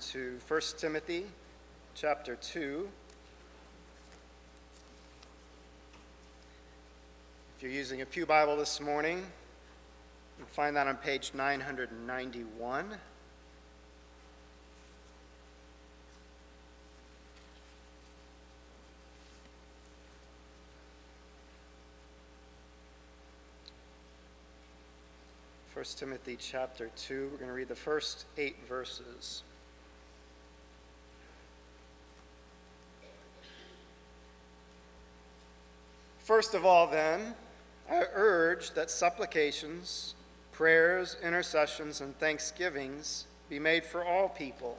[0.00, 1.26] to 1 Timothy
[1.94, 2.88] chapter 2.
[7.56, 12.86] If you're using a Pew Bible this morning, you can find that on page 991.
[25.74, 27.28] First Timothy chapter 2.
[27.32, 29.42] We're going to read the first eight verses.
[36.30, 37.34] First of all, then,
[37.90, 40.14] I urge that supplications,
[40.52, 44.78] prayers, intercessions, and thanksgivings be made for all people,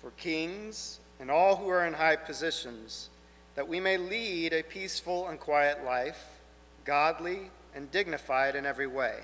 [0.00, 3.10] for kings and all who are in high positions,
[3.56, 6.40] that we may lead a peaceful and quiet life,
[6.86, 9.16] godly and dignified in every way.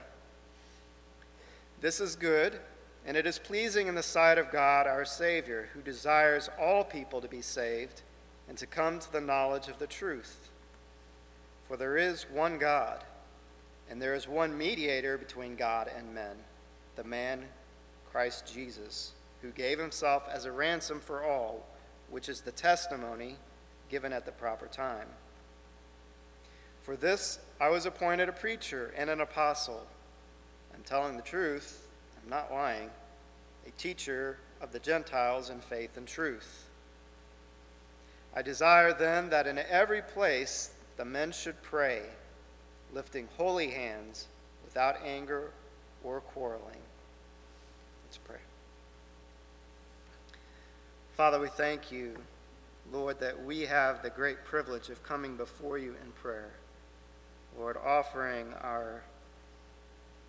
[1.81, 2.61] This is good,
[3.07, 7.23] and it is pleasing in the sight of God our Savior, who desires all people
[7.23, 8.03] to be saved
[8.47, 10.51] and to come to the knowledge of the truth.
[11.65, 13.05] For there is one God,
[13.91, 16.37] and there is one mediator between God and men,
[16.97, 17.45] the man
[18.11, 19.13] Christ Jesus,
[19.43, 21.67] who gave himself as a ransom for all,
[22.11, 23.37] which is the testimony
[23.91, 25.09] given at the proper time.
[26.83, 29.87] For this I was appointed a preacher and an apostle.
[30.75, 31.89] I'm telling the truth,
[32.23, 32.91] I'm not lying,
[33.67, 36.67] a teacher of the Gentiles in faith and truth.
[38.37, 42.03] I desire then that in every place the men should pray,
[42.93, 44.29] lifting holy hands
[44.65, 45.51] without anger
[46.03, 46.83] or quarreling.
[48.05, 48.39] Let's pray.
[51.17, 52.17] Father, we thank you,
[52.93, 56.51] Lord, that we have the great privilege of coming before you in prayer.
[57.57, 59.03] Lord, offering our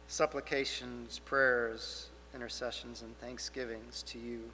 [0.08, 4.52] supplications, prayers, intercessions, and thanksgivings to you.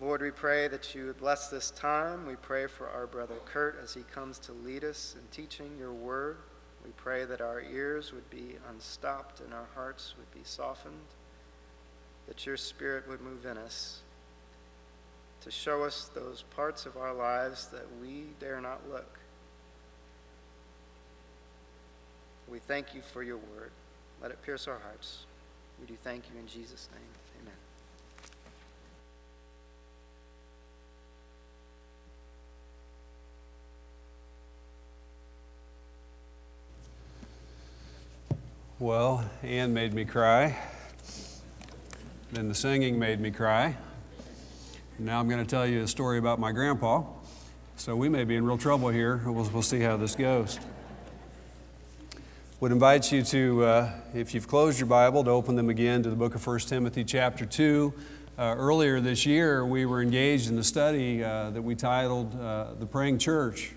[0.00, 2.24] Lord, we pray that you would bless this time.
[2.24, 5.92] We pray for our brother Kurt as he comes to lead us in teaching your
[5.92, 6.36] word.
[6.84, 10.94] We pray that our ears would be unstopped and our hearts would be softened,
[12.28, 14.00] that your spirit would move in us
[15.40, 19.18] to show us those parts of our lives that we dare not look.
[22.48, 23.72] We thank you for your word.
[24.22, 25.26] Let it pierce our hearts.
[25.80, 27.02] We do thank you in Jesus' name.
[27.42, 27.54] Amen.
[38.80, 40.56] Well, Anne made me cry.
[42.30, 43.76] Then the singing made me cry.
[45.00, 47.02] Now I'm going to tell you a story about my grandpa.
[47.74, 49.20] So we may be in real trouble here.
[49.26, 50.60] We'll, we'll see how this goes.
[52.60, 56.10] Would invite you to, uh, if you've closed your Bible, to open them again to
[56.10, 57.92] the book of 1 Timothy, chapter 2.
[58.38, 62.74] Uh, earlier this year, we were engaged in a study uh, that we titled uh,
[62.78, 63.72] The Praying Church.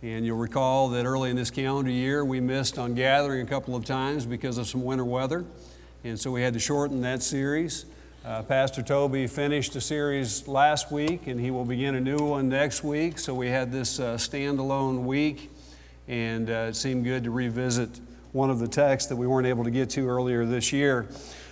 [0.00, 3.74] And you'll recall that early in this calendar year, we missed on gathering a couple
[3.74, 5.44] of times because of some winter weather.
[6.04, 7.84] And so we had to shorten that series.
[8.24, 12.48] Uh, Pastor Toby finished a series last week, and he will begin a new one
[12.48, 13.18] next week.
[13.18, 15.50] So we had this uh, standalone week,
[16.06, 17.98] and uh, it seemed good to revisit
[18.30, 21.08] one of the texts that we weren't able to get to earlier this year.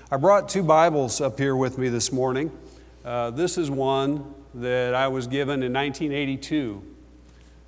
[0.09, 2.57] I brought two Bibles up here with me this morning.
[3.05, 6.96] Uh, this is one that I was given in 1982.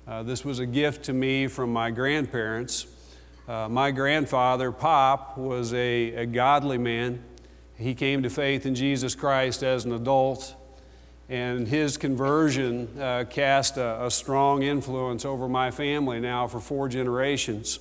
[0.09, 2.87] Uh, this was a gift to me from my grandparents.
[3.47, 7.23] Uh, my grandfather, Pop, was a, a, godly man.
[7.75, 10.55] He came to faith in Jesus Christ as an adult,
[11.29, 16.89] and his conversion uh, cast a, a strong influence over my family now for four
[16.89, 17.77] generations.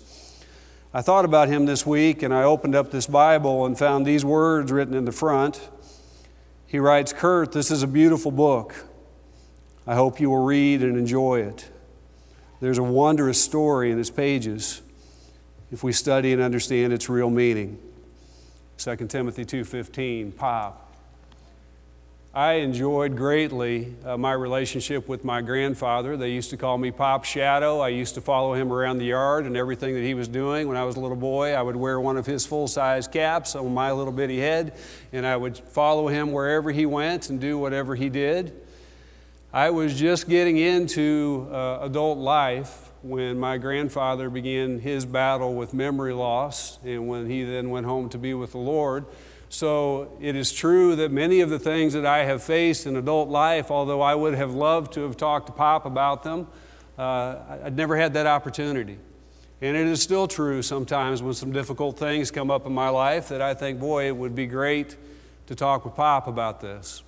[0.92, 4.22] I thought about him this week, and I opened up this Bible and found these
[4.22, 5.66] words written in the front.
[6.66, 8.84] He writes, Kurt, this is a beautiful book.
[9.86, 11.70] I hope you will read and enjoy it.
[12.60, 14.82] There's a wondrous story in its pages
[15.70, 17.78] if we study and understand its real meaning.
[18.78, 20.84] 2 Timothy 2:15, Pop.
[22.34, 26.16] I enjoyed greatly uh, my relationship with my grandfather.
[26.16, 27.80] They used to call me Pop Shadow.
[27.80, 30.68] I used to follow him around the yard and everything that he was doing.
[30.68, 33.56] When I was a little boy, I would wear one of his full size caps
[33.56, 34.74] on my little bitty head,
[35.12, 38.52] and I would follow him wherever he went and do whatever he did.
[39.52, 45.72] I was just getting into uh, adult life when my grandfather began his battle with
[45.72, 49.06] memory loss and when he then went home to be with the Lord.
[49.48, 53.30] So it is true that many of the things that I have faced in adult
[53.30, 56.46] life, although I would have loved to have talked to Pop about them,
[56.98, 58.98] uh, I'd never had that opportunity.
[59.62, 63.28] And it is still true sometimes when some difficult things come up in my life
[63.28, 64.96] that I think, boy, it would be great
[65.46, 67.02] to talk with Pop about this.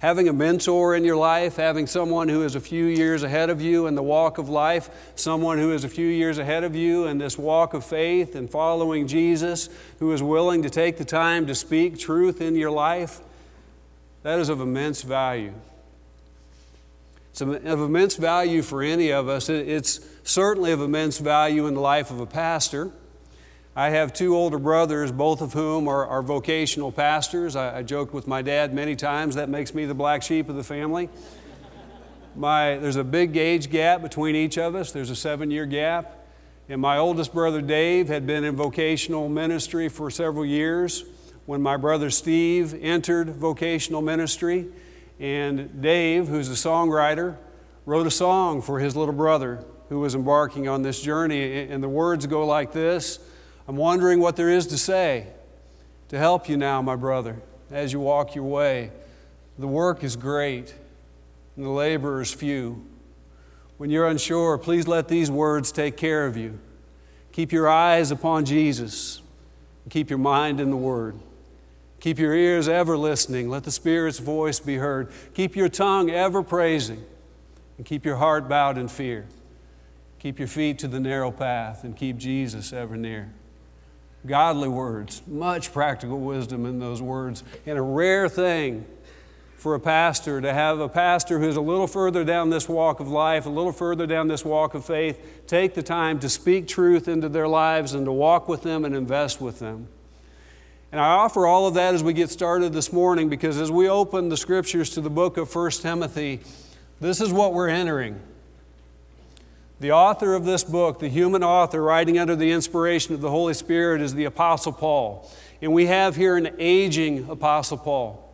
[0.00, 3.60] Having a mentor in your life, having someone who is a few years ahead of
[3.60, 7.06] you in the walk of life, someone who is a few years ahead of you
[7.06, 9.68] in this walk of faith and following Jesus,
[9.98, 13.20] who is willing to take the time to speak truth in your life,
[14.22, 15.52] that is of immense value.
[17.30, 19.48] It's of immense value for any of us.
[19.48, 22.90] It's certainly of immense value in the life of a pastor.
[23.76, 27.54] I have two older brothers, both of whom are, are vocational pastors.
[27.54, 30.56] I, I, joked with my dad many times that makes me the black sheep of
[30.56, 31.08] the family.
[32.34, 36.16] My, there's a big age gap between each of us, there's a seven year gap.
[36.68, 41.04] And my oldest brother Dave had been in vocational ministry for several years
[41.46, 44.66] when my brother Steve entered vocational ministry.
[45.20, 47.36] And Dave, who's a songwriter,
[47.86, 51.68] wrote a song for his little brother who was embarking on this journey.
[51.68, 53.20] And the words go like this
[53.70, 55.28] I'm wondering what there is to say
[56.08, 57.36] to help you now, my brother,
[57.70, 58.90] as you walk your way.
[59.60, 60.74] The work is great,
[61.54, 62.84] and the laborers few.
[63.76, 66.58] When you're unsure, please let these words take care of you.
[67.30, 69.22] Keep your eyes upon Jesus,
[69.88, 71.20] keep your mind in the Word.
[72.00, 73.48] Keep your ears ever listening.
[73.48, 75.12] Let the Spirit's voice be heard.
[75.32, 77.04] Keep your tongue ever praising,
[77.76, 79.28] and keep your heart bowed in fear.
[80.18, 83.32] Keep your feet to the narrow path, and keep Jesus ever near
[84.26, 88.84] godly words, much practical wisdom in those words, and a rare thing
[89.56, 93.08] for a pastor to have a pastor who's a little further down this walk of
[93.08, 97.08] life, a little further down this walk of faith, take the time to speak truth
[97.08, 99.86] into their lives and to walk with them and invest with them.
[100.92, 103.88] And I offer all of that as we get started this morning because as we
[103.88, 106.40] open the scriptures to the book of 1 Timothy,
[106.98, 108.20] this is what we're entering.
[109.80, 113.54] The author of this book, the human author writing under the inspiration of the Holy
[113.54, 115.30] Spirit, is the Apostle Paul.
[115.62, 118.26] And we have here an aging Apostle Paul.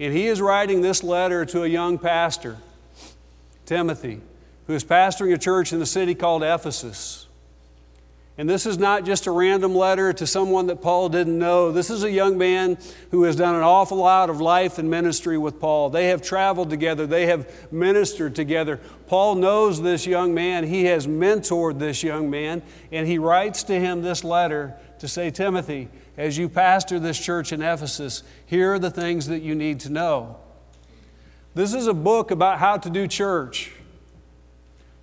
[0.00, 2.56] And he is writing this letter to a young pastor,
[3.66, 4.22] Timothy,
[4.66, 7.25] who is pastoring a church in the city called Ephesus.
[8.38, 11.72] And this is not just a random letter to someone that Paul didn't know.
[11.72, 12.76] This is a young man
[13.10, 15.88] who has done an awful lot of life and ministry with Paul.
[15.88, 18.78] They have traveled together, they have ministered together.
[19.06, 22.62] Paul knows this young man, he has mentored this young man,
[22.92, 25.88] and he writes to him this letter to say, Timothy,
[26.18, 29.90] as you pastor this church in Ephesus, here are the things that you need to
[29.90, 30.36] know.
[31.54, 33.72] This is a book about how to do church.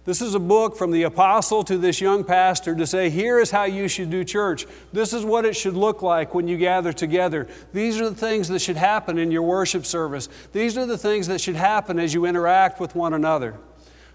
[0.05, 3.51] This is a book from the apostle to this young pastor to say, here is
[3.51, 4.65] how you should do church.
[4.91, 7.47] This is what it should look like when you gather together.
[7.71, 10.27] These are the things that should happen in your worship service.
[10.51, 13.57] These are the things that should happen as you interact with one another.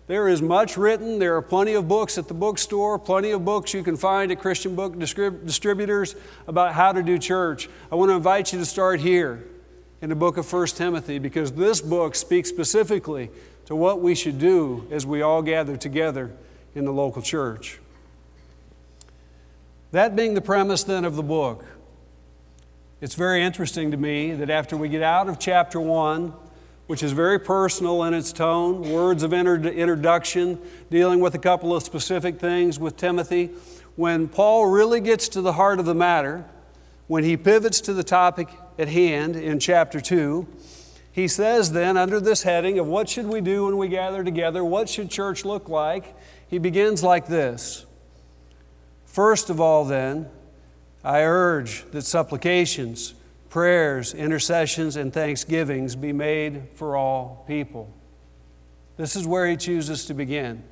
[0.08, 1.18] There is much written.
[1.18, 4.40] There are plenty of books at the bookstore, plenty of books you can find at
[4.40, 7.68] Christian book distrib- distributors about how to do church.
[7.90, 9.44] I want to invite you to start here
[10.00, 13.30] in the book of 1 Timothy because this book speaks specifically
[13.68, 16.32] to what we should do as we all gather together
[16.74, 17.78] in the local church.
[19.92, 21.66] That being the premise then of the book,
[23.02, 26.32] it's very interesting to me that after we get out of chapter 1,
[26.86, 31.82] which is very personal in its tone, words of introduction, dealing with a couple of
[31.82, 33.50] specific things with Timothy,
[33.96, 36.46] when Paul really gets to the heart of the matter,
[37.06, 38.48] when he pivots to the topic
[38.78, 40.48] at hand in chapter 2,
[41.18, 44.64] he says then, under this heading of what should we do when we gather together,
[44.64, 46.14] what should church look like,
[46.46, 47.84] he begins like this
[49.04, 50.28] First of all, then,
[51.02, 53.14] I urge that supplications,
[53.50, 57.92] prayers, intercessions, and thanksgivings be made for all people.
[58.96, 60.62] This is where he chooses to begin.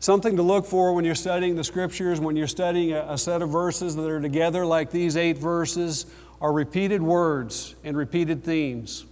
[0.00, 3.40] Something to look for when you're studying the scriptures, when you're studying a, a set
[3.40, 6.04] of verses that are together, like these eight verses,
[6.42, 9.06] are repeated words and repeated themes.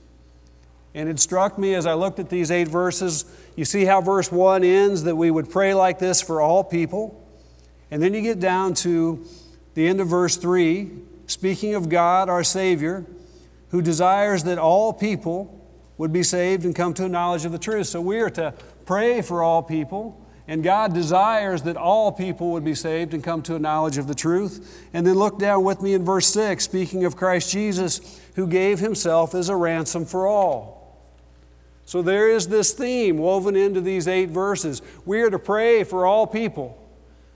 [0.94, 3.24] And it struck me as I looked at these eight verses,
[3.56, 7.18] you see how verse 1 ends that we would pray like this for all people.
[7.90, 9.24] And then you get down to
[9.74, 10.90] the end of verse 3,
[11.26, 13.06] speaking of God, our Savior,
[13.70, 15.58] who desires that all people
[15.96, 17.86] would be saved and come to a knowledge of the truth.
[17.86, 18.52] So we are to
[18.84, 23.42] pray for all people, and God desires that all people would be saved and come
[23.42, 24.86] to a knowledge of the truth.
[24.92, 28.78] And then look down with me in verse 6, speaking of Christ Jesus, who gave
[28.78, 30.81] himself as a ransom for all.
[31.84, 34.82] So there is this theme woven into these eight verses.
[35.04, 36.78] We are to pray for all people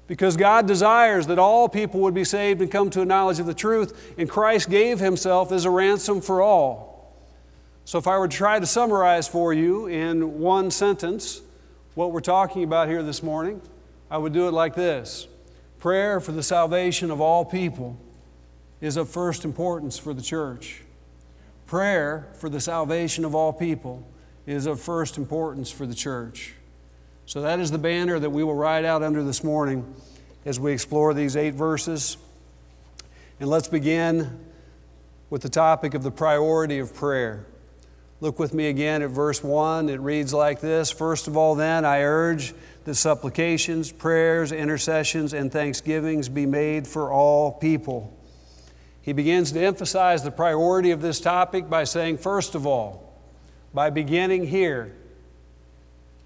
[0.07, 3.47] because God desires that all people would be saved and come to a knowledge of
[3.47, 7.13] the truth, and Christ gave himself as a ransom for all.
[7.85, 11.43] So, if I were to try to summarize for you in one sentence
[11.95, 13.61] what we're talking about here this morning,
[14.11, 15.29] I would do it like this
[15.79, 17.97] prayer for the salvation of all people
[18.81, 20.83] is of first importance for the church.
[21.67, 24.07] Prayer for the salvation of all people
[24.47, 26.55] is of first importance for the church.
[27.27, 29.95] So that is the banner that we will ride out under this morning
[30.45, 32.17] as we explore these eight verses.
[33.41, 34.39] And let's begin
[35.29, 37.45] with the topic of the priority of prayer.
[38.21, 39.89] Look with me again at verse 1.
[39.89, 45.51] It reads like this First of all, then, I urge that supplications, prayers, intercessions, and
[45.53, 48.17] thanksgivings be made for all people.
[49.03, 53.06] He begins to emphasize the priority of this topic by saying, first of all,
[53.77, 54.97] by beginning here.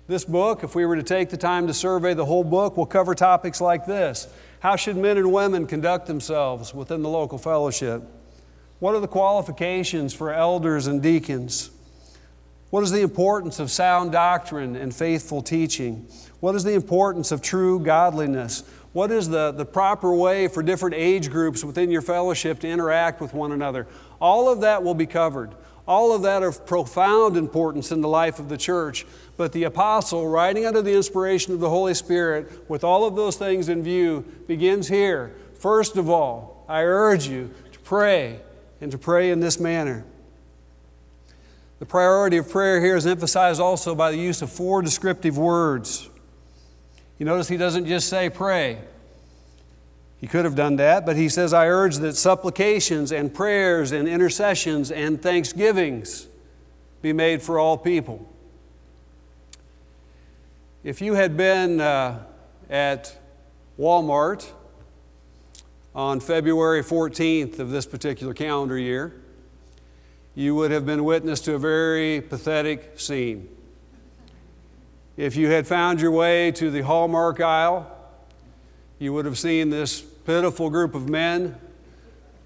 [0.07, 2.87] This book, if we were to take the time to survey the whole book, will
[2.87, 4.29] cover topics like this
[4.61, 8.05] How should men and women conduct themselves within the local fellowship?
[8.79, 11.71] What are the qualifications for elders and deacons?
[12.71, 16.07] What is the importance of sound doctrine and faithful teaching?
[16.39, 18.63] What is the importance of true godliness?
[18.93, 23.21] What is the, the proper way for different age groups within your fellowship to interact
[23.21, 23.89] with one another?
[24.21, 25.53] All of that will be covered.
[25.91, 29.05] All of that of profound importance in the life of the church.
[29.37, 33.37] But the apostle, writing under the inspiration of the Holy Spirit, with all of those
[33.37, 35.35] things in view, begins here.
[35.59, 38.39] First of all, I urge you to pray
[38.81, 40.05] and to pray in this manner.
[41.81, 46.09] The priority of prayer here is emphasized also by the use of four descriptive words.
[47.19, 48.79] You notice he doesn't just say pray.
[50.21, 54.07] He could have done that, but he says, I urge that supplications and prayers and
[54.07, 56.27] intercessions and thanksgivings
[57.01, 58.29] be made for all people.
[60.85, 62.23] If you had been uh,
[62.69, 63.17] at
[63.79, 64.47] Walmart
[65.95, 69.15] on February 14th of this particular calendar year,
[70.35, 73.49] you would have been witness to a very pathetic scene.
[75.17, 77.91] If you had found your way to the Hallmark aisle,
[78.99, 81.57] you would have seen this pitiful group of men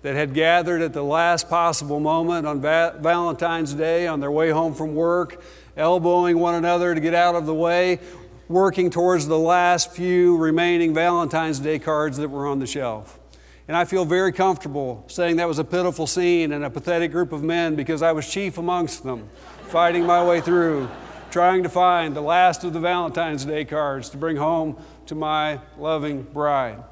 [0.01, 4.49] that had gathered at the last possible moment on va- Valentine's Day on their way
[4.49, 5.43] home from work,
[5.77, 8.01] elbowing one another to get out of the way,
[8.49, 13.21] working towards the last few remaining Valentine's Day cards that were on the shelf.
[13.69, 17.33] And I feel very comfortable saying that was a pitiful scene and a pathetic group
[17.33, 19.29] of men because I was chief amongst them,
[19.69, 20.89] fighting my way through,
[21.31, 25.61] trying to find the last of the Valentine's Day cards to bring home to my
[25.77, 26.83] loving bride.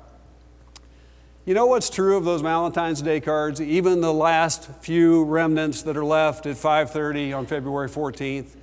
[1.44, 5.96] You know what's true of those Valentine's Day cards, even the last few remnants that
[5.96, 8.54] are left at 5:30 on February 14th,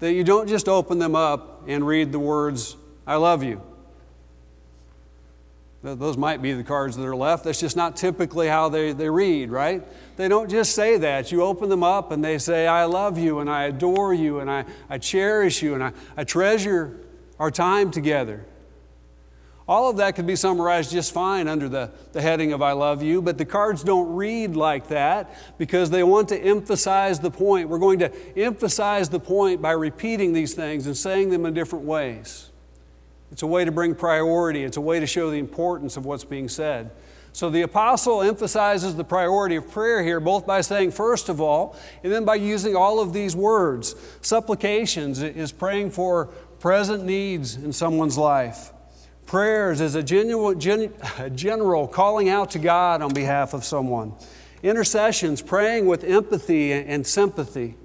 [0.00, 3.62] that you don't just open them up and read the words I love you.
[5.82, 7.44] Those might be the cards that are left.
[7.44, 9.82] That's just not typically how they, they read, right?
[10.16, 11.32] They don't just say that.
[11.32, 14.50] You open them up and they say, I love you and I adore you and
[14.50, 16.98] I, I cherish you and I, I treasure
[17.38, 18.44] our time together.
[19.68, 23.02] All of that could be summarized just fine under the, the heading of I love
[23.02, 27.68] you, but the cards don't read like that because they want to emphasize the point.
[27.68, 31.84] We're going to emphasize the point by repeating these things and saying them in different
[31.84, 32.50] ways.
[33.30, 36.24] It's a way to bring priority, it's a way to show the importance of what's
[36.24, 36.90] being said.
[37.34, 41.76] So the apostle emphasizes the priority of prayer here, both by saying, first of all,
[42.02, 43.94] and then by using all of these words.
[44.22, 46.26] Supplications is praying for
[46.58, 48.72] present needs in someone's life.
[49.28, 54.14] Prayers is a, genuine, gen, a general calling out to God on behalf of someone.
[54.62, 57.76] Intercessions, praying with empathy and sympathy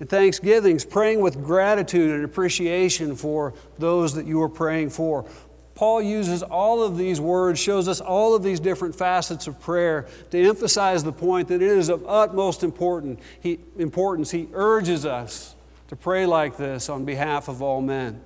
[0.00, 5.26] and thanksgivings, praying with gratitude and appreciation for those that you are praying for.
[5.74, 10.08] Paul uses all of these words, shows us all of these different facets of prayer
[10.30, 13.20] to emphasize the point that it is of utmost importance.
[13.42, 15.54] He urges us
[15.88, 18.22] to pray like this on behalf of all men.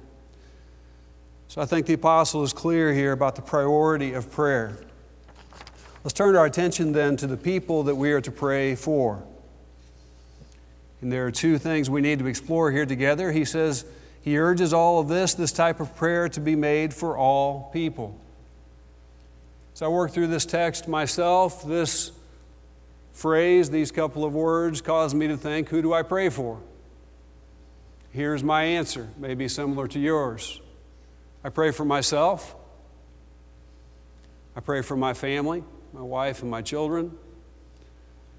[1.52, 4.78] So I think the apostle is clear here about the priority of prayer.
[6.02, 9.22] Let's turn our attention then to the people that we are to pray for.
[11.02, 13.32] And there are two things we need to explore here together.
[13.32, 13.84] He says
[14.22, 18.18] he urges all of this, this type of prayer, to be made for all people.
[19.74, 21.68] So I work through this text myself.
[21.68, 22.12] This
[23.12, 26.62] phrase, these couple of words, caused me to think who do I pray for?
[28.10, 30.61] Here's my answer, maybe similar to yours.
[31.44, 32.54] I pray for myself.
[34.54, 37.16] I pray for my family, my wife, and my children.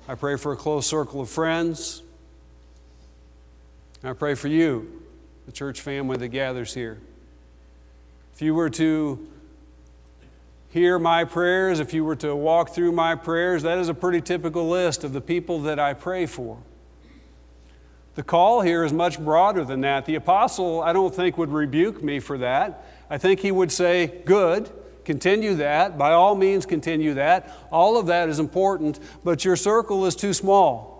[0.07, 2.03] I pray for a close circle of friends.
[4.01, 5.03] And I pray for you,
[5.45, 6.99] the church family that gathers here.
[8.33, 9.27] If you were to
[10.69, 14.21] hear my prayers, if you were to walk through my prayers, that is a pretty
[14.21, 16.57] typical list of the people that I pray for.
[18.15, 20.05] The call here is much broader than that.
[20.05, 22.85] The apostle, I don't think, would rebuke me for that.
[23.09, 24.69] I think he would say, Good,
[25.05, 25.97] Continue that.
[25.97, 27.51] By all means, continue that.
[27.71, 30.91] All of that is important, but your circle is too small.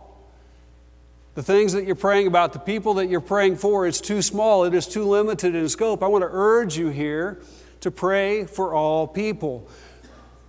[1.36, 4.66] The things that you're praying about, the people that you're praying for, it's too small.
[4.66, 6.04] It is too limited in scope.
[6.04, 7.40] I want to urge you here
[7.80, 9.68] to pray for all people.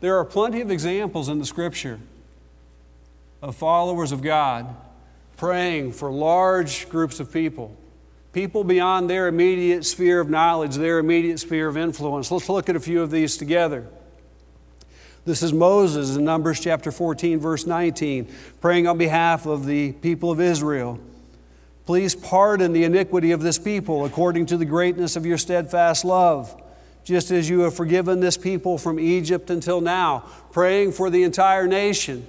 [0.00, 2.00] There are plenty of examples in the scripture
[3.40, 4.74] of followers of God
[5.36, 7.76] praying for large groups of people,
[8.32, 12.30] people beyond their immediate sphere of knowledge, their immediate sphere of influence.
[12.30, 13.86] Let's look at a few of these together.
[15.24, 18.28] This is Moses in Numbers chapter 14, verse 19,
[18.60, 21.00] praying on behalf of the people of Israel.
[21.86, 26.60] Please pardon the iniquity of this people according to the greatness of your steadfast love,
[27.04, 31.66] just as you have forgiven this people from Egypt until now, praying for the entire
[31.66, 32.26] nation.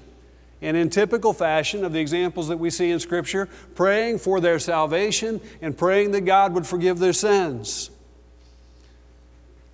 [0.65, 4.57] And in typical fashion of the examples that we see in Scripture, praying for their
[4.57, 7.91] salvation and praying that God would forgive their sins.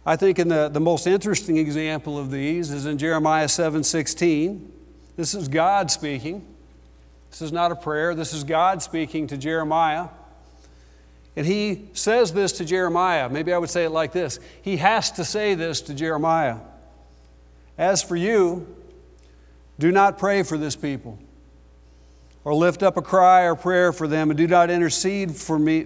[0.05, 4.69] I think in the, the most interesting example of these is in Jeremiah 7 16.
[5.15, 6.45] This is God speaking.
[7.29, 10.10] This is not a prayer, this is God speaking to Jeremiah.
[11.38, 13.29] And he says this to Jeremiah.
[13.29, 16.57] Maybe I would say it like this He has to say this to Jeremiah.
[17.77, 18.67] As for you,
[19.81, 21.17] do not pray for this people
[22.43, 25.79] or lift up a cry or prayer for them and do not intercede for me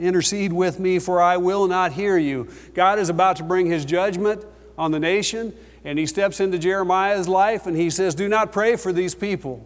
[0.00, 2.48] intercede with me for I will not hear you.
[2.72, 4.42] God is about to bring his judgment
[4.78, 5.52] on the nation
[5.84, 9.64] and he steps into Jeremiah's life and he says do not pray for these people.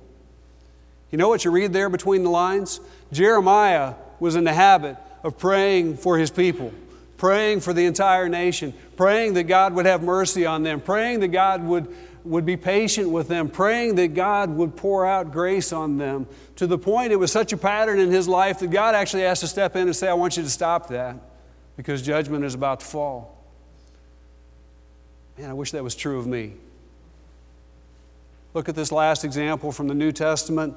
[1.12, 2.80] You know what you read there between the lines?
[3.12, 6.72] Jeremiah was in the habit of praying for his people,
[7.16, 11.28] praying for the entire nation, praying that God would have mercy on them, praying that
[11.28, 11.94] God would
[12.28, 16.66] would be patient with them, praying that God would pour out grace on them to
[16.66, 19.46] the point it was such a pattern in his life that God actually has to
[19.46, 21.16] step in and say, I want you to stop that
[21.76, 23.36] because judgment is about to fall.
[25.38, 26.54] Man, I wish that was true of me.
[28.54, 30.74] Look at this last example from the New Testament.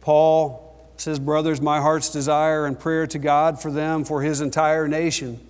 [0.00, 4.88] Paul says, Brothers, my heart's desire and prayer to God for them, for his entire
[4.88, 5.46] nation,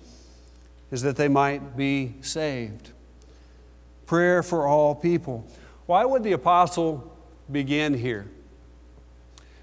[0.91, 2.90] is that they might be saved
[4.11, 5.47] prayer for all people.
[5.85, 7.17] Why would the apostle
[7.49, 8.29] begin here?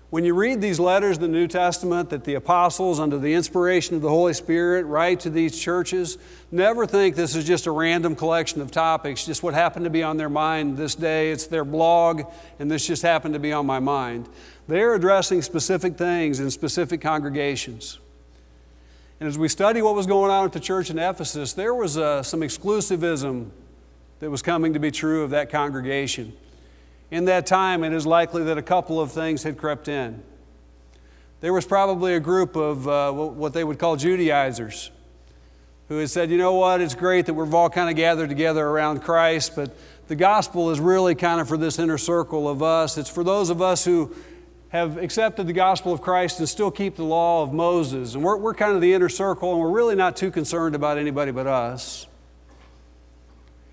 [0.09, 3.95] When you read these letters in the New Testament that the apostles, under the inspiration
[3.95, 6.17] of the Holy Spirit, write to these churches,
[6.51, 10.03] never think this is just a random collection of topics, just what happened to be
[10.03, 11.31] on their mind this day.
[11.31, 12.23] It's their blog,
[12.59, 14.31] and this just happened to be on my mind.
[14.67, 17.99] They're addressing specific things in specific congregations.
[19.21, 21.99] And as we study what was going on at the church in Ephesus, there was
[21.99, 23.51] uh, some exclusivism
[24.21, 26.33] that was coming to be true of that congregation.
[27.11, 30.23] In that time, it is likely that a couple of things had crept in.
[31.41, 34.91] There was probably a group of uh, what they would call Judaizers
[35.89, 38.67] who had said, you know what, it's great that we've all kind of gathered together
[38.67, 39.75] around Christ, but
[40.09, 42.99] the gospel is really kind of for this inner circle of us.
[42.99, 44.15] It's for those of us who
[44.69, 48.15] have accepted the gospel of Christ and still keep the law of Moses.
[48.15, 50.99] And we're, we're kind of the inner circle, and we're really not too concerned about
[50.99, 52.07] anybody but us.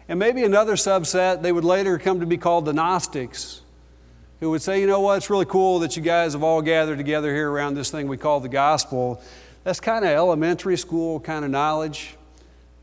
[0.07, 3.61] And maybe another subset, they would later come to be called the Gnostics,
[4.39, 6.97] who would say, you know what, it's really cool that you guys have all gathered
[6.97, 9.21] together here around this thing we call the gospel.
[9.63, 12.15] That's kind of elementary school kind of knowledge.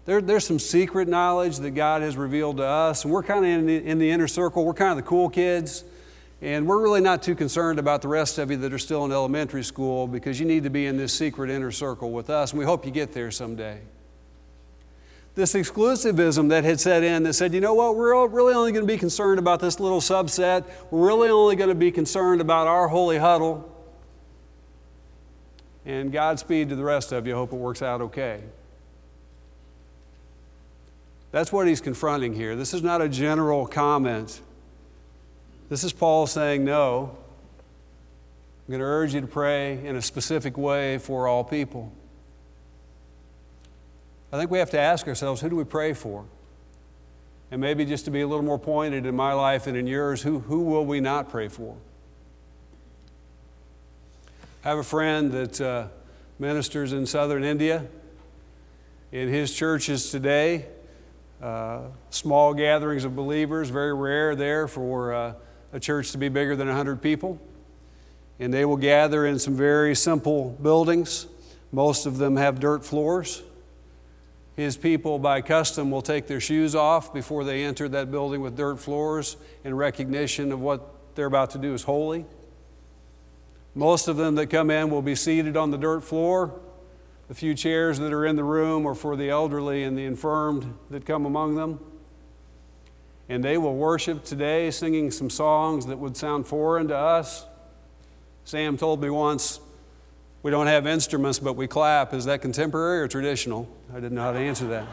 [0.05, 3.51] There, there's some secret knowledge that God has revealed to us, and we're kind of
[3.53, 4.65] in the, in the inner circle.
[4.65, 5.85] We're kind of the cool kids,
[6.41, 9.13] and we're really not too concerned about the rest of you that are still in
[9.13, 12.59] elementary school because you need to be in this secret inner circle with us, and
[12.59, 13.81] we hope you get there someday
[15.35, 18.87] this exclusivism that had set in that said, you know what, we're really only going
[18.87, 20.65] to be concerned about this little subset.
[20.91, 23.69] We're really only going to be concerned about our holy huddle.
[25.87, 27.35] And Godspeed to the rest of you.
[27.35, 28.43] Hope it works out okay.
[31.31, 32.55] That's what he's confronting here.
[32.55, 34.41] This is not a general comment.
[35.71, 37.17] This is Paul saying, no,
[38.67, 41.91] I'm going to urge you to pray in a specific way for all people.
[44.33, 46.25] I think we have to ask ourselves who do we pray for?
[47.51, 50.23] And maybe just to be a little more pointed in my life and in yours,
[50.23, 51.77] who, who will we not pray for?
[54.65, 55.89] I have a friend that uh,
[56.39, 57.87] ministers in southern India.
[59.11, 60.65] In his churches today,
[61.43, 65.35] uh, small gatherings of believers, very rare there for uh,
[65.75, 67.39] a church to be bigger than 100 people.
[68.41, 71.27] And they will gather in some very simple buildings.
[71.71, 73.43] Most of them have dirt floors.
[74.55, 78.57] His people, by custom, will take their shoes off before they enter that building with
[78.57, 82.27] dirt floors in recognition of what they're about to do is holy.
[83.75, 86.61] Most of them that come in will be seated on the dirt floor.
[87.29, 90.75] The few chairs that are in the room are for the elderly and the infirmed
[90.91, 91.81] that come among them.
[93.33, 97.47] and they will worship today singing some songs that would sound foreign to us.
[98.45, 99.59] Sam told me once,
[100.43, 102.13] we don't have instruments, but we clap.
[102.13, 103.69] Is that contemporary or traditional?
[103.93, 104.87] I didn't know how to answer that.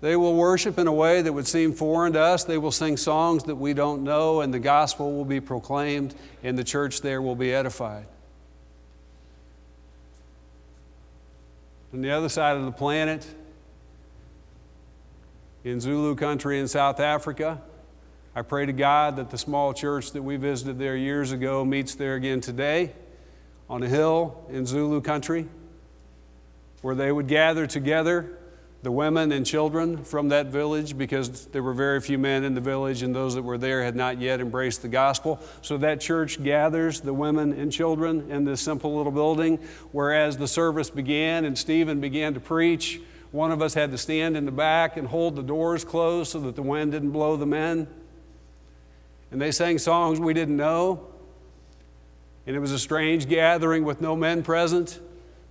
[0.00, 2.44] they will worship in a way that would seem foreign to us.
[2.44, 6.56] They will sing songs that we don't know, and the gospel will be proclaimed, and
[6.56, 8.06] the church there will be edified.
[11.92, 13.26] On the other side of the planet,
[15.64, 17.60] in Zulu country in South Africa,
[18.36, 21.94] I pray to God that the small church that we visited there years ago meets
[21.94, 22.92] there again today
[23.74, 25.48] on a hill in Zulu country,
[26.82, 28.38] where they would gather together
[28.84, 32.60] the women and children from that village because there were very few men in the
[32.60, 35.40] village and those that were there had not yet embraced the gospel.
[35.60, 39.58] So that church gathers the women and children in this simple little building.
[39.90, 43.00] Whereas the service began and Stephen began to preach,
[43.32, 46.38] one of us had to stand in the back and hold the doors closed so
[46.42, 47.88] that the wind didn't blow them in.
[49.32, 51.08] And they sang songs we didn't know.
[52.46, 55.00] And it was a strange gathering with no men present,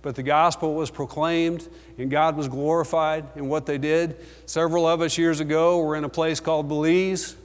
[0.02, 4.16] but the gospel was proclaimed and God was glorified in what they did.
[4.46, 7.36] Several of us years ago were in a place called Belize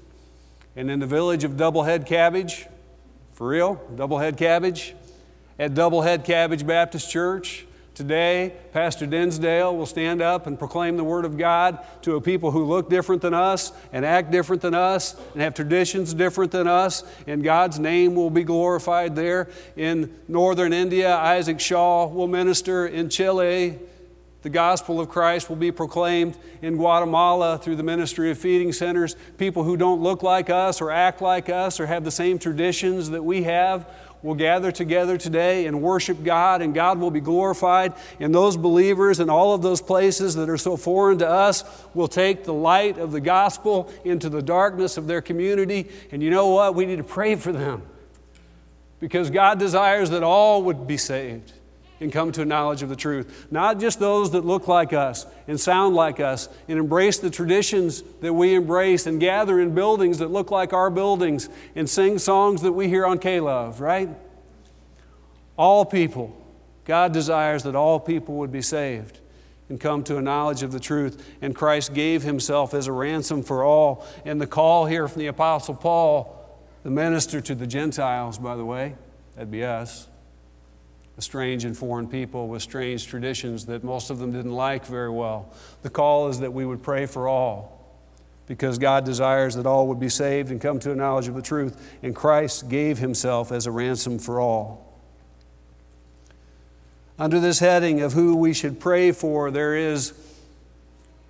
[0.76, 2.68] and in the village of Doublehead Cabbage.
[3.34, 3.82] For real?
[3.96, 4.94] Doublehead Cabbage?
[5.58, 7.66] At Doublehead Cabbage Baptist Church.
[8.00, 12.50] Today, Pastor Dinsdale will stand up and proclaim the Word of God to a people
[12.50, 16.66] who look different than us and act different than us and have traditions different than
[16.66, 19.50] us, and God's name will be glorified there.
[19.76, 22.88] In northern India, Isaac Shaw will minister.
[22.88, 23.78] In Chile,
[24.44, 29.18] the gospel of Christ will be proclaimed in Guatemala through the ministry of feeding centers.
[29.38, 33.10] People who don't look like us or act like us or have the same traditions
[33.10, 33.86] that we have
[34.22, 37.94] will gather together today and worship God, and God will be glorified.
[38.20, 42.08] And those believers in all of those places that are so foreign to us will
[42.08, 45.90] take the light of the gospel into the darkness of their community.
[46.12, 46.76] And you know what?
[46.76, 47.84] We need to pray for them
[49.00, 51.54] because God desires that all would be saved
[52.00, 53.48] and come to a knowledge of the truth.
[53.52, 58.04] Not just those that look like us and sound like us and embrace the traditions
[58.22, 62.62] that we embrace and gather in buildings that look like our buildings and sing songs
[62.62, 64.10] that we hear on K-Love, right?
[65.58, 66.36] All people.
[66.86, 69.20] God desires that all people would be saved
[69.68, 71.24] and come to a knowledge of the truth.
[71.42, 74.06] And Christ gave himself as a ransom for all.
[74.26, 76.36] And the call here from the Apostle Paul,
[76.84, 78.96] the minister to the Gentiles, by the way,
[79.36, 80.09] that'd be us
[81.24, 85.54] strange and foreign people with strange traditions that most of them didn't like very well.
[85.82, 87.80] The call is that we would pray for all
[88.48, 91.42] because God desires that all would be saved and come to a knowledge of the
[91.42, 95.00] truth, and Christ gave himself as a ransom for all.
[97.20, 100.14] Under this heading of who we should pray for, there is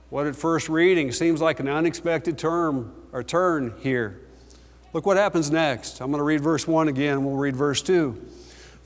[0.10, 4.22] what at first reading seems like an unexpected term or turn here.
[4.94, 6.00] Look what happens next.
[6.00, 8.20] I'm going to read verse 1 again, we'll read verse 2.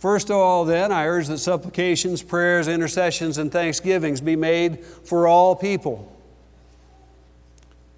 [0.03, 5.29] First of all, then, I urge that supplications, prayers, intercessions, and thanksgivings be made for
[5.29, 6.13] all people,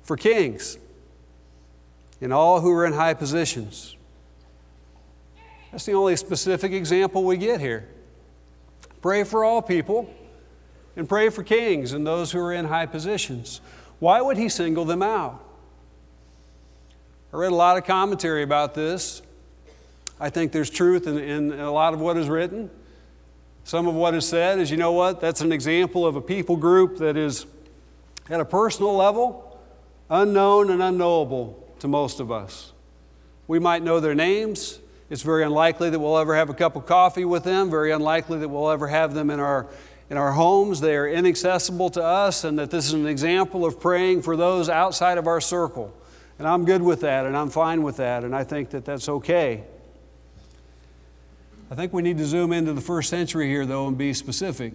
[0.04, 0.78] for kings,
[2.22, 3.96] and all who are in high positions.
[5.72, 7.90] That's the only specific example we get here.
[9.02, 10.08] Pray for all people,
[10.96, 13.62] and pray for kings and those who are in high positions.
[13.98, 15.44] Why would he single them out?
[17.34, 19.24] I read a lot of commentary about this.
[20.20, 22.70] I think there's truth in, in, a lot of what is written.
[23.64, 26.56] Some of what is said is, you know what, that's an example of a people
[26.56, 27.46] group that is
[28.30, 29.60] at a personal level
[30.10, 32.74] unknown and unknowable to most of us.
[33.48, 34.80] We might know their names.
[35.10, 38.40] It's very unlikely that we'll ever have a cup of coffee with them, very unlikely
[38.40, 39.68] that we'll ever have them in our,
[40.10, 40.80] in our homes.
[40.80, 44.70] They are inaccessible to us, and that this is an example of praying for those
[44.70, 45.96] outside of our circle.
[46.40, 49.10] And I'm good with that, and I'm fine with that, and I think that that's
[49.10, 49.64] okay.
[51.70, 54.74] I think we need to zoom into the first century here, though, and be specific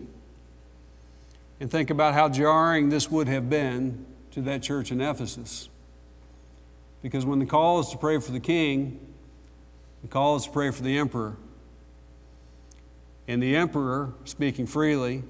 [1.61, 5.69] and think about how jarring this would have been to that church in Ephesus.
[7.03, 8.99] Because when the call is to pray for the king,
[10.03, 11.37] the call is to pray for the emperor.
[13.29, 15.23] And the emperor, speaking freely,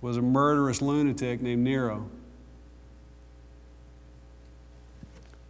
[0.00, 2.08] was a murderous lunatic named Nero.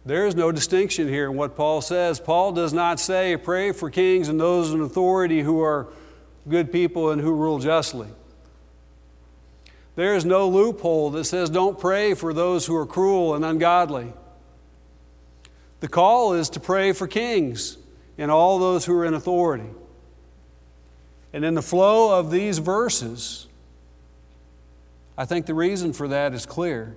[0.05, 2.19] There is no distinction here in what Paul says.
[2.19, 5.87] Paul does not say, pray for kings and those in authority who are
[6.47, 8.07] good people and who rule justly.
[9.95, 14.13] There is no loophole that says, don't pray for those who are cruel and ungodly.
[15.81, 17.77] The call is to pray for kings
[18.17, 19.69] and all those who are in authority.
[21.33, 23.47] And in the flow of these verses,
[25.17, 26.95] I think the reason for that is clear.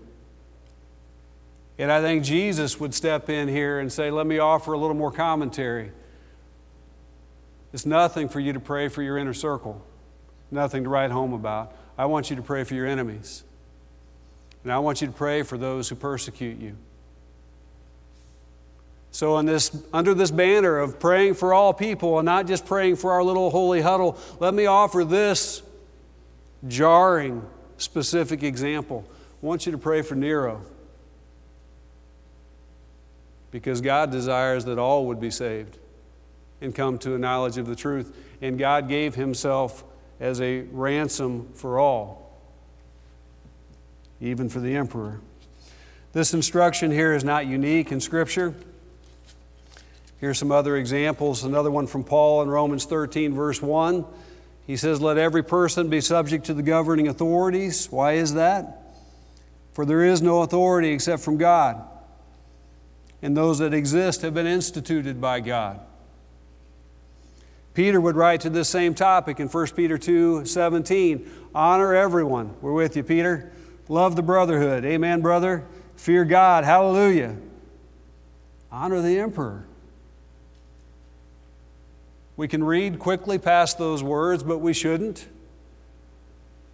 [1.79, 4.97] And I think Jesus would step in here and say, Let me offer a little
[4.97, 5.93] more commentary.
[7.73, 9.83] It's nothing for you to pray for your inner circle,
[10.51, 11.75] nothing to write home about.
[11.97, 13.45] I want you to pray for your enemies.
[14.63, 16.77] And I want you to pray for those who persecute you.
[19.11, 22.97] So, in this, under this banner of praying for all people and not just praying
[22.97, 25.63] for our little holy huddle, let me offer this
[26.69, 27.45] jarring,
[27.77, 29.05] specific example.
[29.43, 30.63] I want you to pray for Nero
[33.53, 35.79] because God desires that all would be saved
[36.61, 38.17] and come to a knowledge of the truth.
[38.41, 39.85] And God gave Himself
[40.19, 42.41] as a ransom for all,
[44.21, 45.21] even for the emperor.
[46.13, 48.55] This instruction here is not unique in Scripture.
[50.19, 51.45] Here's some other examples.
[51.45, 54.05] Another one from Paul in Romans 13, verse 1.
[54.67, 57.91] He says, Let every person be subject to the governing authorities.
[57.91, 58.79] Why is that?
[59.73, 61.83] For there is no authority except from God,
[63.23, 65.81] and those that exist have been instituted by God.
[67.75, 71.31] Peter would write to this same topic in 1 Peter 2 17.
[71.55, 72.55] Honor everyone.
[72.61, 73.51] We're with you, Peter.
[73.89, 74.85] Love the brotherhood.
[74.85, 75.65] Amen, brother.
[75.97, 76.65] Fear God.
[76.65, 77.37] Hallelujah.
[78.71, 79.67] Honor the emperor.
[82.37, 85.29] We can read quickly past those words, but we shouldn't.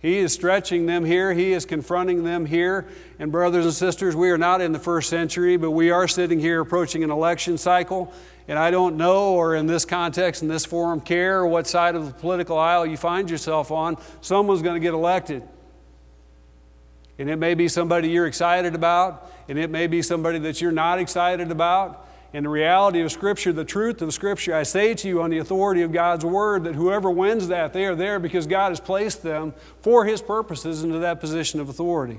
[0.00, 1.32] He is stretching them here.
[1.32, 2.86] He is confronting them here.
[3.18, 6.38] And, brothers and sisters, we are not in the first century, but we are sitting
[6.38, 8.12] here approaching an election cycle.
[8.46, 12.06] And I don't know, or in this context, in this forum, care what side of
[12.06, 13.96] the political aisle you find yourself on.
[14.20, 15.42] Someone's going to get elected.
[17.18, 20.70] And it may be somebody you're excited about, and it may be somebody that you're
[20.70, 22.07] not excited about.
[22.34, 25.38] And the reality of Scripture, the truth of Scripture, I say to you on the
[25.38, 29.22] authority of God's Word that whoever wins that, they are there because God has placed
[29.22, 32.18] them for His purposes into that position of authority.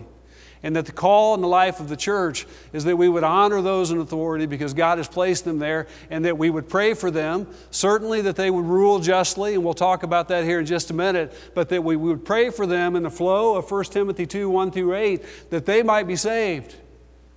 [0.62, 3.62] And that the call in the life of the church is that we would honor
[3.62, 7.12] those in authority because God has placed them there, and that we would pray for
[7.12, 10.90] them, certainly that they would rule justly, and we'll talk about that here in just
[10.90, 14.26] a minute, but that we would pray for them in the flow of 1 Timothy
[14.26, 16.76] 2 1 through 8, that they might be saved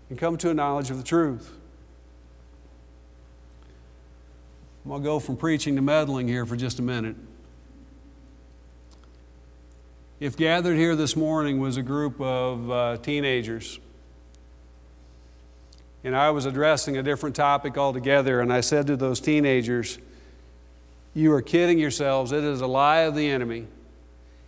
[0.08, 1.58] and come to a knowledge of the truth.
[4.84, 7.14] I'm going to go from preaching to meddling here for just a minute.
[10.18, 13.78] If gathered here this morning was a group of uh, teenagers,
[16.02, 19.98] and I was addressing a different topic altogether, and I said to those teenagers,
[21.14, 22.32] You are kidding yourselves.
[22.32, 23.68] It is a lie of the enemy.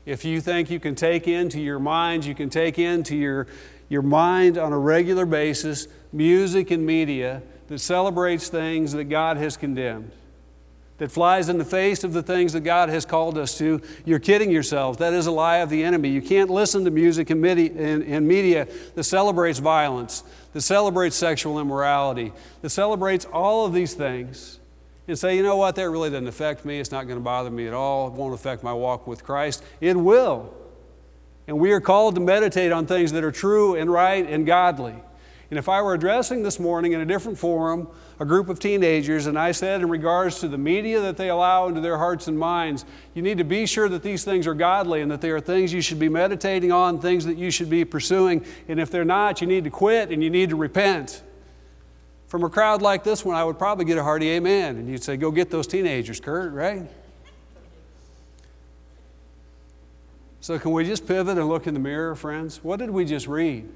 [0.05, 3.47] If you think you can take into your minds, you can take into your,
[3.89, 9.57] your mind on a regular basis music and media that celebrates things that God has
[9.57, 10.11] condemned
[10.99, 14.21] that flies in the face of the things that God has called us to, you're
[14.21, 14.99] kidding yourselves.
[14.99, 16.09] That is a lie of the enemy.
[16.09, 22.71] You can't listen to music and media that celebrates violence, that celebrates sexual immorality, that
[22.71, 24.61] celebrates all of these things,
[25.09, 26.79] and say, you know what, that really doesn't affect me.
[26.79, 28.07] It's not going to bother me at all.
[28.07, 29.63] It won't affect my walk with Christ.
[29.81, 30.55] It will.
[31.47, 34.95] And we are called to meditate on things that are true and right and godly.
[35.51, 37.89] And if I were addressing this morning in a different forum
[38.21, 41.67] a group of teenagers, and I said, in regards to the media that they allow
[41.67, 45.01] into their hearts and minds, you need to be sure that these things are godly
[45.01, 47.85] and that they are things you should be meditating on, things that you should be
[47.85, 48.45] pursuing.
[48.69, 51.23] And if they're not, you need to quit and you need to repent.
[52.29, 54.77] From a crowd like this one, I would probably get a hearty amen.
[54.77, 56.83] And you'd say, Go get those teenagers, Kurt, right?
[60.41, 62.63] So, can we just pivot and look in the mirror, friends?
[62.63, 63.69] What did we just read?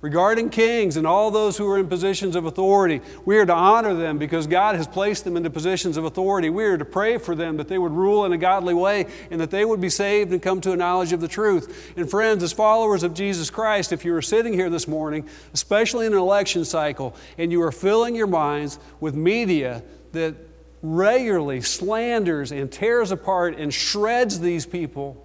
[0.00, 3.00] Regarding kings and all those who are in positions of authority.
[3.24, 6.50] We are to honor them because God has placed them into positions of authority.
[6.50, 9.40] We are to pray for them that they would rule in a godly way and
[9.40, 11.92] that they would be saved and come to a knowledge of the truth.
[11.96, 16.06] And friends, as followers of Jesus Christ, if you are sitting here this morning, especially
[16.06, 19.82] in an election cycle, and you are filling your minds with media
[20.12, 20.34] that
[20.82, 25.22] regularly slanders and tears apart and shreds these people,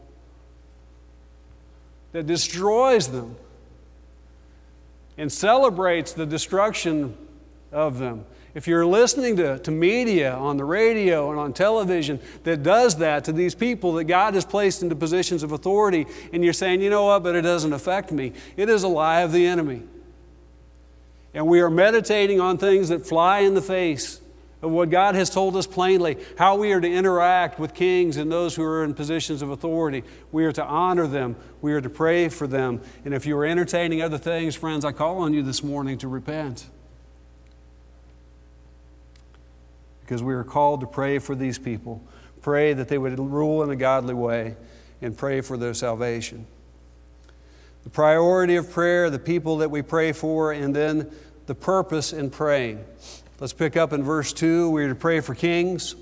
[2.14, 3.36] that destroys them,
[5.17, 7.17] and celebrates the destruction
[7.71, 8.26] of them.
[8.54, 13.24] If you're listening to, to media on the radio and on television that does that
[13.26, 16.89] to these people that God has placed into positions of authority, and you're saying, you
[16.89, 19.84] know what, but it doesn't affect me, it is a lie of the enemy.
[21.34, 24.21] And we are meditating on things that fly in the face
[24.62, 28.32] of what God has told us plainly, how we are to interact with kings and
[28.32, 30.04] those who are in positions of authority.
[30.32, 32.82] We are to honor them, we are to pray for them.
[33.04, 36.08] And if you are entertaining other things, friends, I call on you this morning to
[36.08, 36.67] repent.
[40.02, 42.04] Because we are called to pray for these people,
[42.41, 44.56] pray that they would rule in a godly way,
[45.02, 46.45] and pray for their salvation.
[47.84, 51.10] The priority of prayer, the people that we pray for, and then
[51.47, 52.86] the purpose in praying.
[53.42, 54.70] Let's pick up in verse 2.
[54.70, 55.96] We're to pray for kings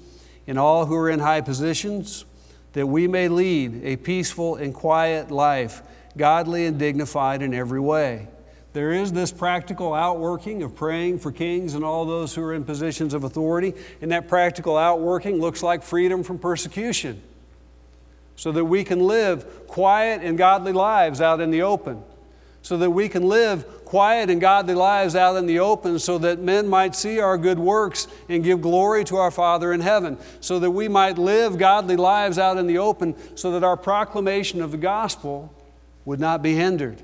[0.46, 2.26] and all who are in high positions,
[2.74, 5.82] that we may lead a peaceful and quiet life,
[6.18, 8.28] godly and dignified in every way.
[8.74, 12.66] There is this practical outworking of praying for kings and all those who are in
[12.66, 17.24] positions of authority, and that practical outworking looks like freedom from persecution
[18.36, 22.04] so that we can live quiet and godly lives out in the open,
[22.62, 26.40] so that we can live quiet and godly lives out in the open, so that
[26.40, 30.60] men might see our good works and give glory to our Father in heaven, so
[30.60, 34.72] that we might live godly lives out in the open, so that our proclamation of
[34.72, 35.52] the gospel
[36.06, 37.02] would not be hindered.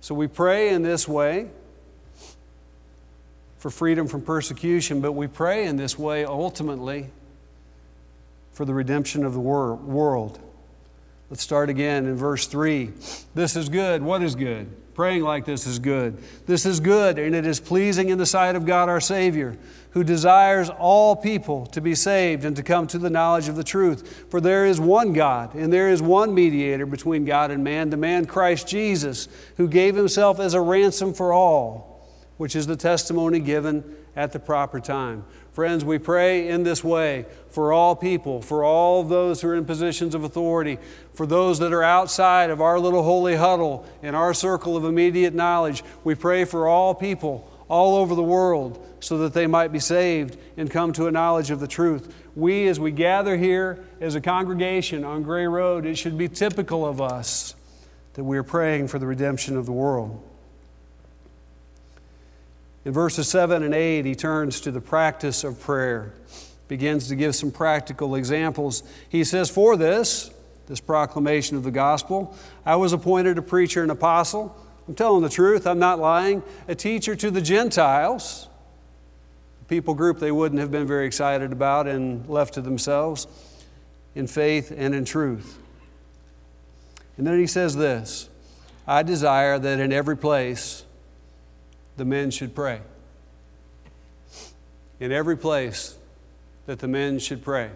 [0.00, 1.48] So we pray in this way
[3.58, 7.10] for freedom from persecution, but we pray in this way ultimately
[8.52, 10.38] for the redemption of the wor- world.
[11.32, 12.92] Let's start again in verse 3.
[13.34, 14.02] This is good.
[14.02, 14.68] What is good?
[14.92, 16.22] Praying like this is good.
[16.44, 19.56] This is good, and it is pleasing in the sight of God our Savior,
[19.92, 23.64] who desires all people to be saved and to come to the knowledge of the
[23.64, 24.26] truth.
[24.28, 27.96] For there is one God, and there is one mediator between God and man, the
[27.96, 33.40] man Christ Jesus, who gave himself as a ransom for all, which is the testimony
[33.40, 33.82] given
[34.16, 35.24] at the proper time.
[35.52, 39.64] Friends, we pray in this way for all people, for all those who are in
[39.64, 40.78] positions of authority,
[41.14, 45.34] for those that are outside of our little holy huddle in our circle of immediate
[45.34, 45.84] knowledge.
[46.04, 50.38] We pray for all people all over the world so that they might be saved
[50.56, 52.14] and come to a knowledge of the truth.
[52.34, 56.86] We, as we gather here as a congregation on Gray Road, it should be typical
[56.86, 57.54] of us
[58.14, 60.22] that we are praying for the redemption of the world.
[62.84, 66.12] In verses 7 and 8, he turns to the practice of prayer,
[66.66, 68.82] begins to give some practical examples.
[69.08, 70.30] He says, For this,
[70.66, 74.56] this proclamation of the gospel, I was appointed a preacher and apostle.
[74.88, 76.42] I'm telling the truth, I'm not lying.
[76.66, 78.48] A teacher to the Gentiles,
[79.60, 83.28] a people group they wouldn't have been very excited about and left to themselves
[84.16, 85.58] in faith and in truth.
[87.16, 88.28] And then he says this
[88.88, 90.84] I desire that in every place,
[91.96, 92.80] the men should pray.
[95.00, 95.96] In every place
[96.66, 97.70] that the men should pray.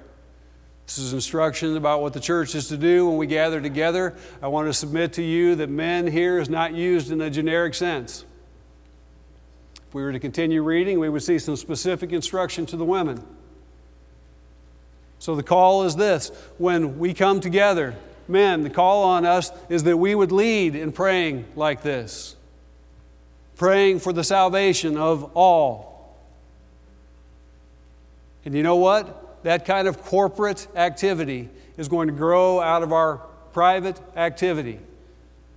[0.87, 4.15] This is instructions about what the church is to do when we gather together.
[4.41, 7.75] I want to submit to you that men here is not used in a generic
[7.75, 8.25] sense.
[9.89, 13.25] If we were to continue reading, we would see some specific instruction to the women.
[15.19, 17.97] So the call is this when we come together,
[18.29, 22.36] men, the call on us is that we would lead in praying like this
[23.57, 26.17] praying for the salvation of all.
[28.45, 29.43] And you know what?
[29.43, 33.19] That kind of corporate activity is going to grow out of our
[33.53, 34.79] private activity.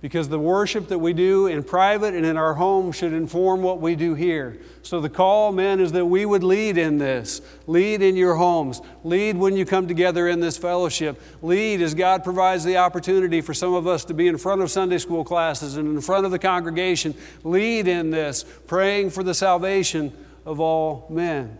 [0.00, 3.82] Because the worship that we do in private and in our home should inform what
[3.82, 4.58] we do here.
[4.80, 7.42] So the call, men, is that we would lead in this.
[7.66, 8.80] Lead in your homes.
[9.04, 11.20] Lead when you come together in this fellowship.
[11.42, 14.70] Lead as God provides the opportunity for some of us to be in front of
[14.70, 17.14] Sunday school classes and in front of the congregation.
[17.44, 20.12] Lead in this, praying for the salvation
[20.46, 21.58] of all men.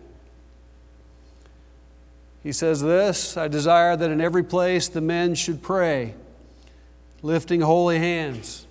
[2.42, 6.14] He says this I desire that in every place the men should pray
[7.22, 8.66] lifting holy hands.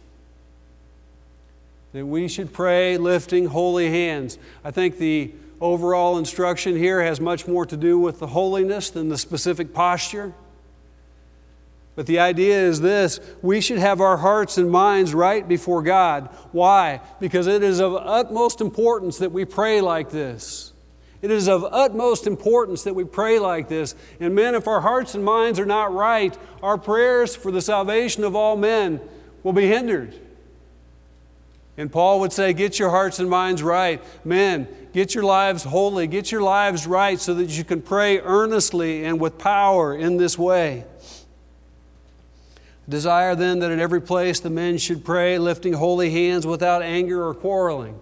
[1.94, 4.38] That we should pray lifting holy hands.
[4.64, 9.10] I think the overall instruction here has much more to do with the holiness than
[9.10, 10.34] the specific posture.
[11.96, 16.30] But the idea is this we should have our hearts and minds right before God.
[16.52, 17.02] Why?
[17.20, 20.72] Because it is of utmost importance that we pray like this.
[21.22, 23.94] It is of utmost importance that we pray like this.
[24.20, 28.24] And men, if our hearts and minds are not right, our prayers for the salvation
[28.24, 29.02] of all men
[29.44, 30.14] will be hindered.
[31.78, 34.02] And Paul would say, Get your hearts and minds right.
[34.26, 39.06] Men, get your lives holy, get your lives right so that you can pray earnestly
[39.06, 40.86] and with power in this way.
[42.88, 47.26] Desire then that in every place the men should pray, lifting holy hands without anger
[47.26, 48.00] or quarreling.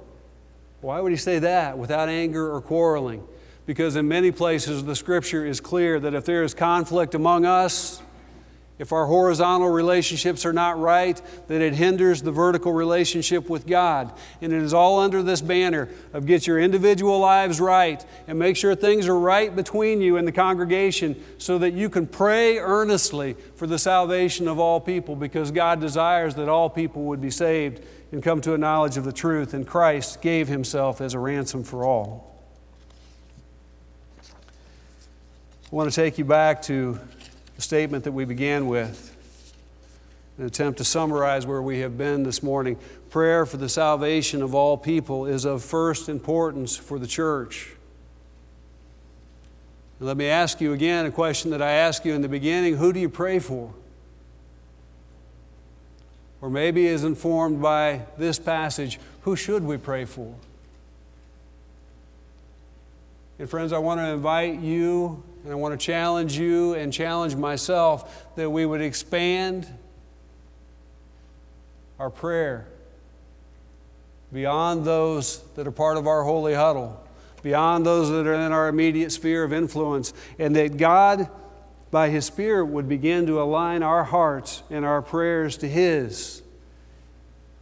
[0.81, 3.23] Why would he say that without anger or quarreling?
[3.65, 8.01] Because in many places the scripture is clear that if there is conflict among us,
[8.79, 14.13] if our horizontal relationships are not right, that it hinders the vertical relationship with God.
[14.39, 18.55] And it is all under this banner of get your individual lives right and make
[18.55, 23.35] sure things are right between you and the congregation so that you can pray earnestly
[23.55, 27.83] for the salvation of all people because God desires that all people would be saved
[28.11, 29.55] and come to a knowledge of the truth.
[29.55, 32.27] And Christ gave himself as a ransom for all.
[35.69, 36.97] I want to take you back to
[37.57, 39.15] the statement that we began with.
[40.37, 42.77] an attempt to summarize where we have been this morning.
[43.09, 47.71] Prayer for the salvation of all people is of first importance for the church.
[49.97, 52.77] And let me ask you again a question that I asked you in the beginning
[52.77, 53.73] who do you pray for?
[56.39, 60.35] Or maybe is informed by this passage who should we pray for?
[63.39, 67.35] And friends, I want to invite you and I want to challenge you and challenge
[67.35, 69.67] myself that we would expand
[71.99, 72.67] our prayer
[74.31, 77.01] beyond those that are part of our holy huddle,
[77.43, 81.29] beyond those that are in our immediate sphere of influence, and that God,
[81.91, 86.41] by His Spirit, would begin to align our hearts and our prayers to His,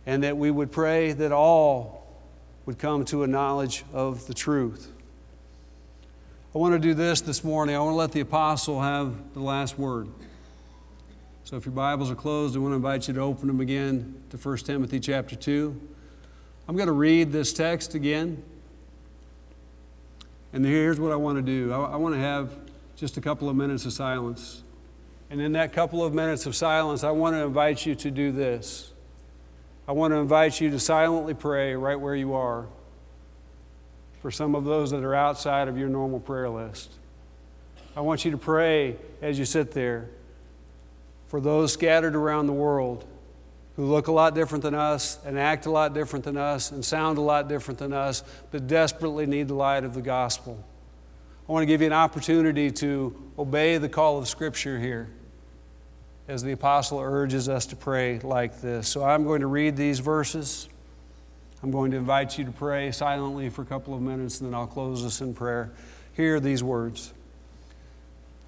[0.05, 2.07] and that we would pray that all
[2.65, 4.91] would come to a knowledge of the truth.
[6.55, 7.75] I want to do this this morning.
[7.75, 10.07] I want to let the apostle have the last word.
[11.43, 14.23] So if your Bibles are closed, I want to invite you to open them again
[14.29, 15.77] to 1 Timothy chapter 2.
[16.69, 18.41] I'm going to read this text again.
[20.53, 22.53] And here's what I want to do I, I want to have
[22.95, 24.63] just a couple of minutes of silence.
[25.29, 28.31] And in that couple of minutes of silence, I want to invite you to do
[28.31, 28.93] this.
[29.89, 32.67] I want to invite you to silently pray right where you are
[34.25, 36.91] for some of those that are outside of your normal prayer list.
[37.95, 40.09] I want you to pray as you sit there
[41.27, 43.05] for those scattered around the world
[43.75, 46.83] who look a lot different than us and act a lot different than us and
[46.83, 50.57] sound a lot different than us, but desperately need the light of the gospel.
[51.47, 55.07] I want to give you an opportunity to obey the call of Scripture here
[56.27, 58.87] as the apostle urges us to pray like this.
[58.87, 60.67] So I'm going to read these verses.
[61.63, 64.53] I'm going to invite you to pray silently for a couple of minutes and then
[64.53, 65.71] I'll close us in prayer.
[66.13, 67.13] Hear these words.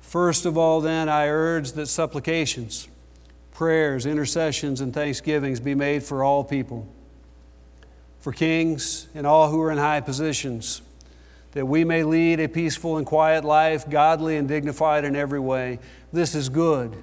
[0.01, 2.88] First of all, then, I urge that supplications,
[3.51, 6.88] prayers, intercessions, and thanksgivings be made for all people,
[8.22, 10.82] for kings and all who are in high positions,
[11.51, 15.80] that we may lead a peaceful and quiet life, godly and dignified in every way.
[16.14, 16.95] This is good,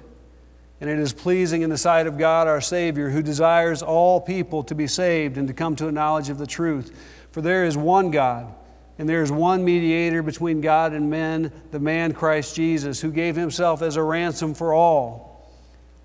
[0.87, 4.63] and it is pleasing in the sight of God our Savior, who desires all people
[4.63, 6.95] to be saved and to come to a knowledge of the truth.
[7.31, 8.53] For there is one God
[8.97, 13.35] and there is one mediator between God and men, the man Christ Jesus, who gave
[13.35, 15.51] himself as a ransom for all,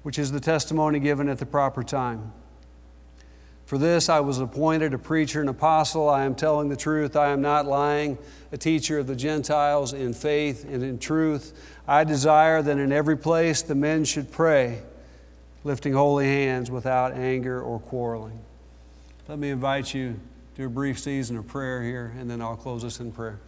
[0.03, 2.33] which is the testimony given at the proper time.
[3.71, 6.09] For this I was appointed a preacher and apostle.
[6.09, 7.15] I am telling the truth.
[7.15, 8.19] I am not lying,
[8.51, 11.57] a teacher of the Gentiles in faith and in truth.
[11.87, 14.83] I desire that in every place the men should pray,
[15.63, 18.41] lifting holy hands without anger or quarreling.
[19.29, 20.19] Let me invite you
[20.57, 23.39] to a brief season of prayer here, and then I'll close us in prayer.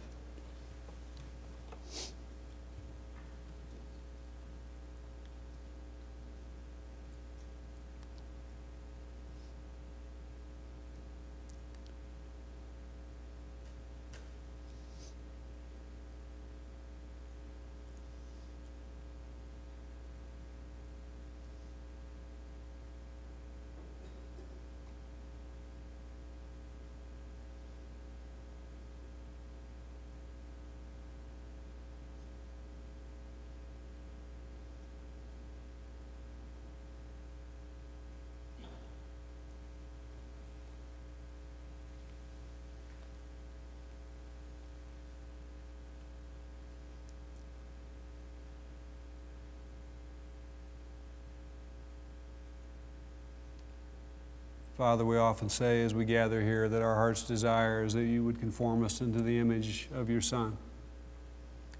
[54.83, 58.21] Father, we often say as we gather here that our heart's desire is that you
[58.21, 60.57] would conform us into the image of your Son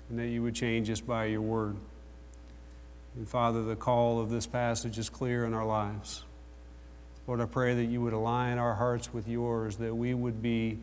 [0.07, 1.75] and that you would change us by your word.
[3.17, 6.23] And Father, the call of this passage is clear in our lives.
[7.27, 10.79] Lord, I pray that you would align our hearts with yours, that we would be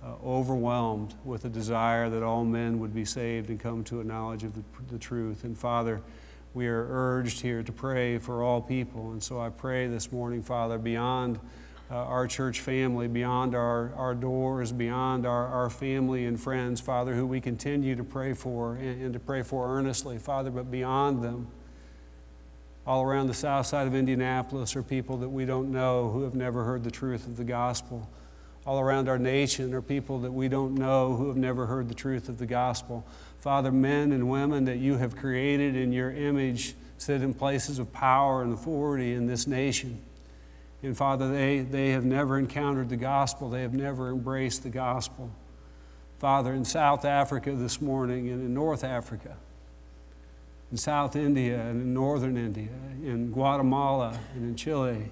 [0.00, 4.04] uh, overwhelmed with a desire that all men would be saved and come to a
[4.04, 4.62] knowledge of the,
[4.92, 5.42] the truth.
[5.42, 6.02] And Father,
[6.54, 9.10] we are urged here to pray for all people.
[9.10, 11.40] And so I pray this morning, Father, beyond
[11.90, 17.14] uh, our church family, beyond our, our doors, beyond our, our family and friends, Father,
[17.14, 21.22] who we continue to pray for and, and to pray for earnestly, Father, but beyond
[21.22, 21.46] them,
[22.86, 26.34] all around the south side of Indianapolis are people that we don't know who have
[26.34, 28.08] never heard the truth of the gospel.
[28.66, 31.94] All around our nation are people that we don't know who have never heard the
[31.94, 33.06] truth of the gospel.
[33.38, 37.92] Father, men and women that you have created in your image sit in places of
[37.92, 40.00] power and authority in this nation.
[40.84, 45.30] And Father, they, they have never encountered the gospel, they have never embraced the gospel.
[46.18, 49.34] Father, in South Africa this morning and in North Africa,
[50.70, 52.68] in South India and in Northern India,
[53.02, 55.10] in Guatemala and in Chile.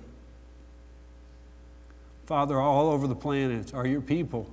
[2.27, 4.51] Father, all over the planet are your people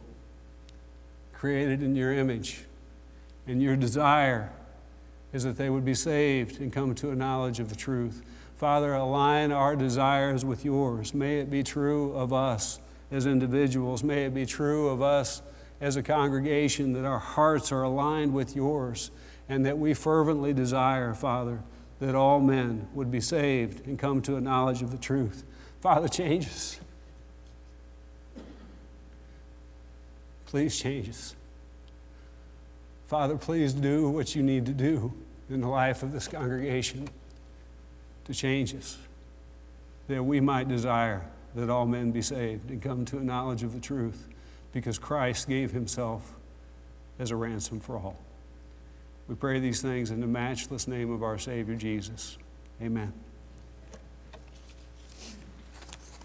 [1.34, 2.64] created in your image,
[3.46, 4.52] and your desire
[5.34, 8.24] is that they would be saved and come to a knowledge of the truth.
[8.60, 11.14] Father, align our desires with yours.
[11.14, 14.04] May it be true of us as individuals.
[14.04, 15.42] May it be true of us
[15.80, 19.12] as a congregation that our hearts are aligned with yours
[19.48, 21.62] and that we fervently desire, Father,
[22.02, 25.46] that all men would be saved and come to a knowledge of the truth.
[25.80, 26.82] Father, change us.
[30.48, 31.34] Please change us.
[33.08, 35.14] Father, please do what you need to do
[35.50, 37.08] in the life of this congregation
[38.30, 39.00] to change us,
[40.08, 41.26] that we might desire
[41.56, 44.28] that all men be saved and come to a knowledge of the truth,
[44.72, 46.36] because Christ gave himself
[47.18, 48.20] as a ransom for all.
[49.28, 52.38] We pray these things in the matchless name of our Savior Jesus.
[52.80, 53.12] Amen.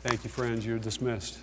[0.03, 0.67] Thank you, friends.
[0.67, 1.39] You're dismissed.